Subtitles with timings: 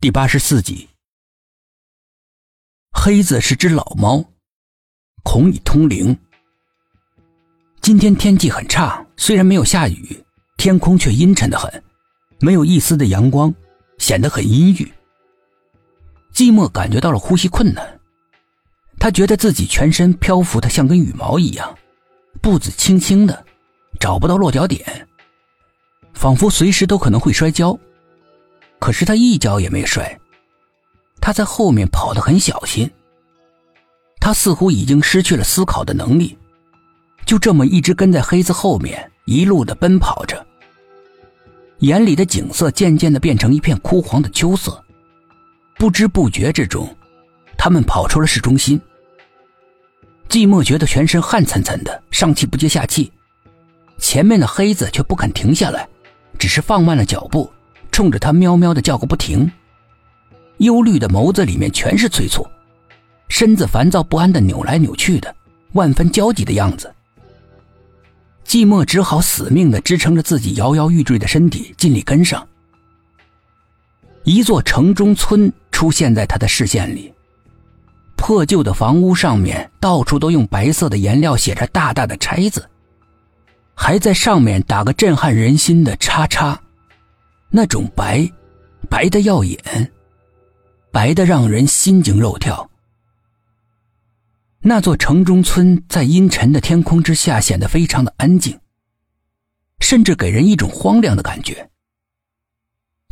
[0.00, 0.88] 第八十四集，
[2.92, 4.24] 黑子是只老猫，
[5.24, 6.16] 恐以通灵。
[7.80, 10.24] 今天天气很差，虽然没有下雨，
[10.56, 11.82] 天空却阴沉的很，
[12.38, 13.52] 没有一丝的阳光，
[13.98, 14.88] 显得很阴郁。
[16.32, 18.00] 寂寞感觉到了呼吸困难，
[19.00, 21.76] 他觉得自己全身漂浮的像根羽毛一样，
[22.40, 23.44] 步子轻轻的，
[23.98, 25.08] 找不到落脚点，
[26.14, 27.76] 仿佛随时都可能会摔跤。
[28.88, 30.18] 可是他一脚也没摔，
[31.20, 32.90] 他在后面跑得很小心。
[34.18, 36.38] 他似乎已经失去了思考的能力，
[37.26, 40.42] 就这么一直跟在黑子后面，一路的奔跑着。
[41.80, 44.82] 眼里的景色渐渐的变成一片枯黄的秋色，
[45.76, 46.88] 不知不觉之中，
[47.58, 48.80] 他们跑出了市中心。
[50.30, 53.12] 寂寞觉得全身汗涔涔的，上气不接下气，
[53.98, 55.86] 前面的黑子却不肯停下来，
[56.38, 57.52] 只是放慢了脚步。
[57.98, 59.50] 冲着他喵喵的叫个不停，
[60.58, 62.46] 忧虑的眸子里面全是催促，
[63.28, 65.34] 身子烦躁不安的扭来扭去的，
[65.72, 66.94] 万分焦急的样子。
[68.46, 72.46] 寂寞只好死命的支撑着自己摇摇欲坠的身体，尽力跟上。
[74.22, 77.12] 一座城中村出现在他的视线里，
[78.16, 82.64] 破旧的房屋上面到处都用白色的颜料写着大大的拆字，
[83.74, 86.56] 还在上面打个震撼人心的叉叉。
[87.50, 88.30] 那种白，
[88.90, 89.92] 白的耀眼，
[90.92, 92.70] 白的让人心惊肉跳。
[94.60, 98.60] 那座城中村在阴沉的天空之下显得非常的安静，
[99.80, 101.70] 甚至给人一种荒凉的感觉。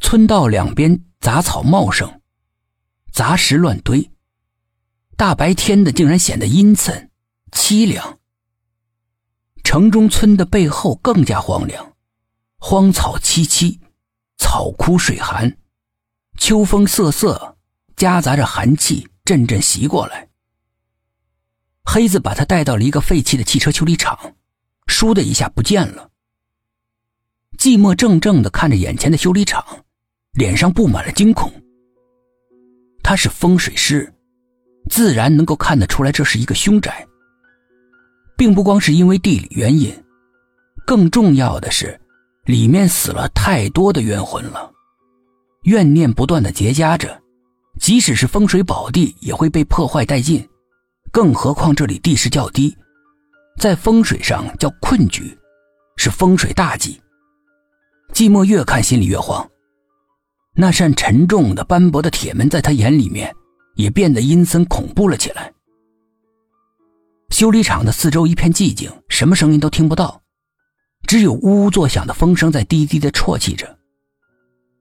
[0.00, 2.20] 村道两边杂草茂盛，
[3.12, 4.10] 杂石乱堆，
[5.16, 7.10] 大白天的竟然显得阴森
[7.52, 8.18] 凄凉。
[9.62, 11.94] 城中村的背后更加荒凉，
[12.58, 13.78] 荒草萋萋。
[14.54, 15.52] 草枯水寒，
[16.38, 17.56] 秋风瑟瑟，
[17.96, 20.28] 夹杂着寒气阵阵袭过来。
[21.84, 24.16] 黑子把他带到了一个废弃的汽车修理厂，
[24.86, 26.08] 倏的一下不见了。
[27.58, 29.66] 寂寞怔怔的看着眼前的修理厂，
[30.34, 31.52] 脸上布满了惊恐。
[33.02, 34.14] 他是风水师，
[34.88, 37.04] 自然能够看得出来这是一个凶宅，
[38.36, 39.92] 并不光是因为地理原因，
[40.86, 42.00] 更重要的是。
[42.44, 44.70] 里面死了太多的冤魂了，
[45.62, 47.22] 怨念不断的结痂着，
[47.80, 50.46] 即使是风水宝地也会被破坏殆尽，
[51.10, 52.76] 更何况这里地势较低，
[53.58, 55.36] 在风水上叫困局，
[55.96, 57.00] 是风水大忌。
[58.12, 59.48] 寂寞越看心里越慌，
[60.54, 63.34] 那扇沉重的斑驳的铁门在他眼里面
[63.74, 65.50] 也变得阴森恐怖了起来。
[67.30, 70.20] 修理厂的四周一片寂静，什么声音都听不到。
[71.06, 73.78] 只有呜呜作响的风声在低低的啜泣着，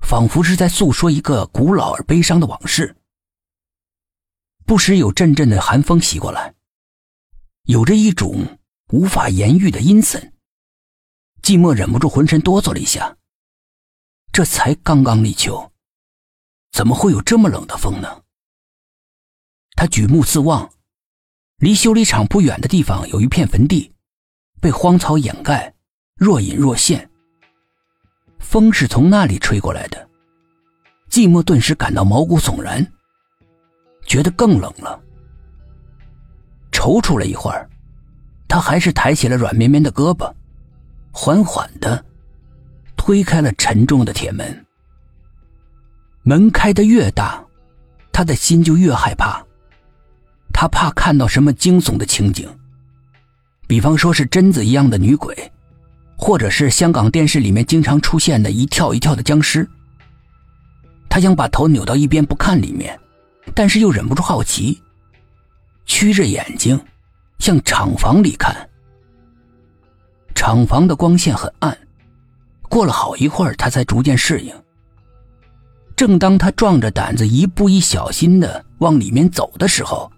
[0.00, 2.96] 仿佛是在诉说一个古老而悲伤的往事。
[4.64, 6.54] 不时有阵阵的寒风袭过来，
[7.64, 8.58] 有着一种
[8.90, 10.32] 无法言喻的阴森。
[11.42, 13.16] 寂寞忍不住浑身哆嗦了一下。
[14.32, 15.70] 这才刚刚立秋，
[16.72, 18.22] 怎么会有这么冷的风呢？
[19.76, 20.72] 他举目四望，
[21.58, 23.92] 离修理厂不远的地方有一片坟地，
[24.60, 25.73] 被荒草掩盖。
[26.24, 27.08] 若隐若现，
[28.38, 30.08] 风是从那里吹过来的。
[31.10, 32.84] 寂寞顿时感到毛骨悚然，
[34.06, 34.98] 觉得更冷了。
[36.72, 37.68] 踌躇了一会儿，
[38.48, 40.32] 他还是抬起了软绵绵的胳膊，
[41.12, 42.04] 缓缓的
[42.96, 44.66] 推开了沉重的铁门。
[46.22, 47.44] 门开的越大，
[48.10, 49.44] 他的心就越害怕。
[50.52, 52.48] 他怕看到什么惊悚的情景，
[53.66, 55.52] 比方说是贞子一样的女鬼。
[56.16, 59.68] 或者是香港电视里面经常出现的一跳一跳的僵尸。
[61.08, 62.98] 他想把头扭到一边不看里面，
[63.54, 64.80] 但是又忍不住好奇，
[65.86, 66.80] 曲着眼睛
[67.38, 68.54] 向厂房里看。
[70.34, 71.76] 厂房的光线很暗，
[72.68, 74.52] 过了好一会儿，他才逐渐适应。
[75.94, 80.10] 正当他壮着胆子一步一小心的往里面走的时候，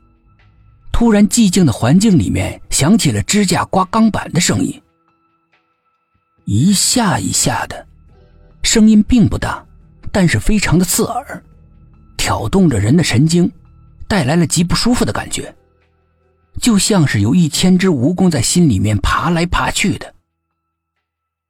[0.91, 4.81] 突然寂静的环境里面响起了指甲刮钢板的声音。
[6.46, 7.84] 一下一下的，
[8.62, 9.66] 声音并不大，
[10.12, 11.43] 但是非常的刺耳，
[12.16, 13.50] 挑动着人的神经，
[14.06, 15.52] 带来了极不舒服的感觉，
[16.60, 20.14] 就像是有一千只蜈蚣在心里面爬来爬去的。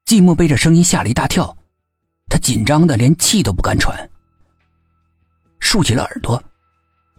[0.06, 1.54] 寂寞被这声音吓了一大跳，
[2.30, 4.08] 他紧张的连气都不敢喘，
[5.60, 6.42] 竖起了耳朵，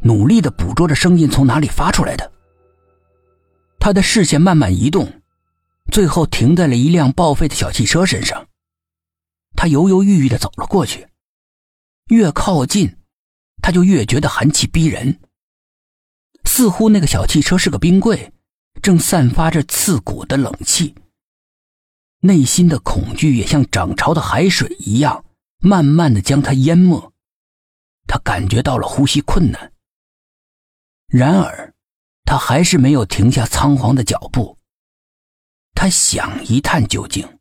[0.01, 2.31] 努力的捕捉着声音从哪里发出来的。
[3.79, 5.07] 他的视线慢慢移动。
[5.91, 8.47] 最后停在了一辆报废的小汽车身上，
[9.55, 11.07] 他犹犹豫豫的走了过去，
[12.07, 12.97] 越靠近
[13.61, 15.19] 他就越觉得寒气逼人。
[16.43, 18.31] 似乎那个小汽车是个冰柜，
[18.81, 20.95] 正散发着刺骨的冷气。
[22.21, 25.25] 内心的恐惧也像涨潮的海水一样，
[25.59, 27.13] 慢慢的将他淹没。
[28.07, 29.73] 他感觉到了呼吸困难。
[31.07, 31.73] 然而，
[32.25, 34.56] 他还是没有停下仓皇的脚步。
[35.79, 37.36] 他想一探究竟。